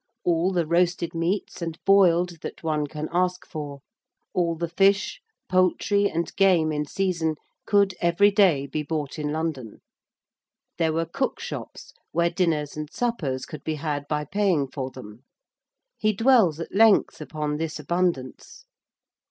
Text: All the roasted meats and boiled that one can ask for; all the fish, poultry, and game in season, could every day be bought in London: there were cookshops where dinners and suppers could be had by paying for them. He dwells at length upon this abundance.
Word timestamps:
All 0.23 0.51
the 0.51 0.65
roasted 0.65 1.13
meats 1.13 1.61
and 1.61 1.77
boiled 1.85 2.41
that 2.41 2.63
one 2.63 2.87
can 2.87 3.07
ask 3.11 3.45
for; 3.45 3.81
all 4.33 4.55
the 4.55 4.67
fish, 4.67 5.21
poultry, 5.47 6.09
and 6.09 6.35
game 6.35 6.71
in 6.71 6.85
season, 6.85 7.35
could 7.67 7.93
every 8.01 8.31
day 8.31 8.65
be 8.65 8.81
bought 8.81 9.19
in 9.19 9.31
London: 9.31 9.81
there 10.79 10.91
were 10.91 11.05
cookshops 11.05 11.93
where 12.13 12.31
dinners 12.31 12.75
and 12.75 12.91
suppers 12.91 13.45
could 13.45 13.63
be 13.63 13.75
had 13.75 14.07
by 14.07 14.25
paying 14.25 14.67
for 14.67 14.89
them. 14.89 15.23
He 15.99 16.13
dwells 16.13 16.59
at 16.59 16.73
length 16.73 17.21
upon 17.21 17.57
this 17.57 17.77
abundance. 17.79 18.65